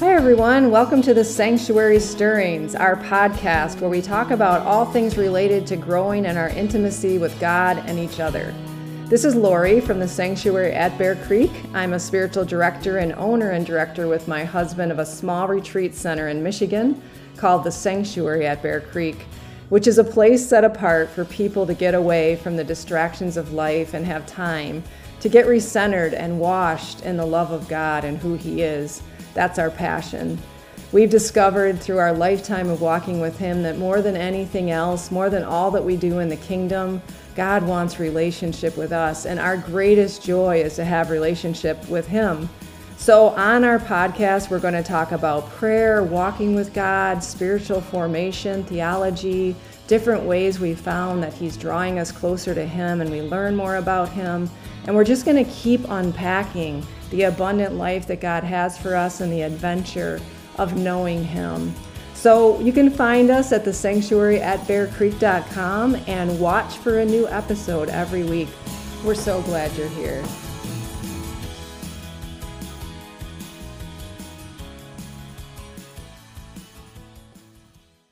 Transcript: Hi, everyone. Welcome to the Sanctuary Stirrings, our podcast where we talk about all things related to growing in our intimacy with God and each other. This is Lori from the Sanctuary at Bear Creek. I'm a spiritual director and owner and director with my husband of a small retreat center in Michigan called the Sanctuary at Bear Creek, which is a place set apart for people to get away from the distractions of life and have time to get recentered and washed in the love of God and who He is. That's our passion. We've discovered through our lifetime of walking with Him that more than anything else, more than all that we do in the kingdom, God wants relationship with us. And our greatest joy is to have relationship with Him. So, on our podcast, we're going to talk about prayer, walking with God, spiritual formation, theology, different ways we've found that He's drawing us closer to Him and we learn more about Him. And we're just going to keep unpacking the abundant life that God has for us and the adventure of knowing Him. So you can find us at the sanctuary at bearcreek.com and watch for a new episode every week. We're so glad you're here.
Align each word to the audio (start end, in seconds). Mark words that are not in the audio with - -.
Hi, 0.00 0.14
everyone. 0.14 0.70
Welcome 0.70 1.02
to 1.02 1.12
the 1.12 1.22
Sanctuary 1.22 2.00
Stirrings, 2.00 2.74
our 2.74 2.96
podcast 2.96 3.82
where 3.82 3.90
we 3.90 4.00
talk 4.00 4.30
about 4.30 4.62
all 4.62 4.86
things 4.86 5.18
related 5.18 5.66
to 5.66 5.76
growing 5.76 6.24
in 6.24 6.38
our 6.38 6.48
intimacy 6.48 7.18
with 7.18 7.38
God 7.38 7.76
and 7.84 7.98
each 7.98 8.18
other. 8.18 8.54
This 9.08 9.26
is 9.26 9.34
Lori 9.34 9.78
from 9.78 10.00
the 10.00 10.08
Sanctuary 10.08 10.72
at 10.72 10.96
Bear 10.96 11.16
Creek. 11.16 11.50
I'm 11.74 11.92
a 11.92 12.00
spiritual 12.00 12.46
director 12.46 12.96
and 12.96 13.12
owner 13.12 13.50
and 13.50 13.66
director 13.66 14.08
with 14.08 14.26
my 14.26 14.42
husband 14.42 14.90
of 14.90 15.00
a 15.00 15.04
small 15.04 15.46
retreat 15.48 15.94
center 15.94 16.28
in 16.28 16.42
Michigan 16.42 17.02
called 17.36 17.62
the 17.62 17.70
Sanctuary 17.70 18.46
at 18.46 18.62
Bear 18.62 18.80
Creek, 18.80 19.26
which 19.68 19.86
is 19.86 19.98
a 19.98 20.04
place 20.04 20.48
set 20.48 20.64
apart 20.64 21.10
for 21.10 21.26
people 21.26 21.66
to 21.66 21.74
get 21.74 21.94
away 21.94 22.36
from 22.36 22.56
the 22.56 22.64
distractions 22.64 23.36
of 23.36 23.52
life 23.52 23.92
and 23.92 24.06
have 24.06 24.24
time 24.24 24.82
to 25.20 25.28
get 25.28 25.44
recentered 25.44 26.14
and 26.14 26.40
washed 26.40 27.02
in 27.02 27.18
the 27.18 27.26
love 27.26 27.50
of 27.50 27.68
God 27.68 28.06
and 28.06 28.16
who 28.16 28.36
He 28.36 28.62
is. 28.62 29.02
That's 29.34 29.58
our 29.58 29.70
passion. 29.70 30.38
We've 30.92 31.10
discovered 31.10 31.80
through 31.80 31.98
our 31.98 32.12
lifetime 32.12 32.68
of 32.68 32.80
walking 32.80 33.20
with 33.20 33.38
Him 33.38 33.62
that 33.62 33.78
more 33.78 34.02
than 34.02 34.16
anything 34.16 34.72
else, 34.72 35.12
more 35.12 35.30
than 35.30 35.44
all 35.44 35.70
that 35.70 35.84
we 35.84 35.96
do 35.96 36.18
in 36.18 36.28
the 36.28 36.36
kingdom, 36.36 37.00
God 37.36 37.62
wants 37.62 38.00
relationship 38.00 38.76
with 38.76 38.90
us. 38.90 39.24
And 39.24 39.38
our 39.38 39.56
greatest 39.56 40.24
joy 40.24 40.62
is 40.62 40.74
to 40.76 40.84
have 40.84 41.10
relationship 41.10 41.88
with 41.88 42.08
Him. 42.08 42.48
So, 42.96 43.28
on 43.28 43.64
our 43.64 43.78
podcast, 43.78 44.50
we're 44.50 44.58
going 44.58 44.74
to 44.74 44.82
talk 44.82 45.12
about 45.12 45.48
prayer, 45.50 46.02
walking 46.02 46.54
with 46.54 46.74
God, 46.74 47.22
spiritual 47.22 47.80
formation, 47.80 48.64
theology, 48.64 49.54
different 49.86 50.24
ways 50.24 50.60
we've 50.60 50.78
found 50.78 51.22
that 51.22 51.32
He's 51.32 51.56
drawing 51.56 51.98
us 51.98 52.12
closer 52.12 52.54
to 52.54 52.66
Him 52.66 53.00
and 53.00 53.10
we 53.10 53.22
learn 53.22 53.56
more 53.56 53.76
about 53.76 54.08
Him. 54.08 54.50
And 54.86 54.96
we're 54.96 55.04
just 55.04 55.24
going 55.24 55.42
to 55.42 55.50
keep 55.50 55.88
unpacking 55.88 56.84
the 57.10 57.24
abundant 57.24 57.74
life 57.74 58.06
that 58.06 58.20
God 58.20 58.44
has 58.44 58.78
for 58.78 58.96
us 58.96 59.20
and 59.20 59.32
the 59.32 59.42
adventure 59.42 60.20
of 60.56 60.76
knowing 60.76 61.24
Him. 61.24 61.74
So 62.14 62.60
you 62.60 62.72
can 62.72 62.90
find 62.90 63.30
us 63.30 63.50
at 63.50 63.64
the 63.64 63.72
sanctuary 63.72 64.40
at 64.40 64.60
bearcreek.com 64.60 65.96
and 66.06 66.38
watch 66.38 66.76
for 66.76 66.98
a 66.98 67.04
new 67.04 67.26
episode 67.28 67.88
every 67.88 68.24
week. 68.24 68.48
We're 69.04 69.14
so 69.14 69.40
glad 69.42 69.72
you're 69.76 69.88
here. 69.88 70.22